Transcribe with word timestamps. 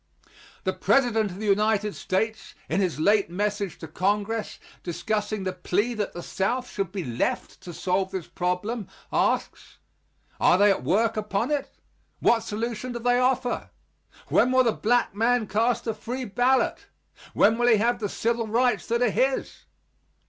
The 0.63 0.73
President 0.73 1.29
of 1.29 1.37
the 1.37 1.45
United 1.45 1.93
States, 1.93 2.55
in 2.67 2.81
his 2.81 2.99
late 2.99 3.29
message 3.29 3.77
to 3.77 3.87
Congress, 3.87 4.57
discussing 4.81 5.43
the 5.43 5.53
plea 5.53 5.93
that 5.93 6.13
the 6.13 6.23
South 6.23 6.67
should 6.71 6.91
be 6.91 7.03
left 7.03 7.61
to 7.61 7.71
solve 7.71 8.09
this 8.09 8.25
problem, 8.25 8.87
asks: 9.13 9.77
"Are 10.39 10.57
they 10.57 10.71
at 10.71 10.83
work 10.83 11.17
upon 11.17 11.51
it? 11.51 11.69
What 12.19 12.39
solution 12.41 12.93
do 12.93 12.97
they 12.97 13.19
offer? 13.19 13.69
When 14.29 14.51
will 14.51 14.63
the 14.63 14.71
black 14.71 15.13
man 15.13 15.45
cast 15.45 15.85
a 15.85 15.93
free 15.93 16.25
ballot? 16.25 16.87
When 17.35 17.59
will 17.59 17.67
he 17.67 17.77
have 17.77 17.99
the 17.99 18.09
civil 18.09 18.47
rights 18.47 18.87
that 18.87 19.03
are 19.03 19.11
his?" 19.11 19.65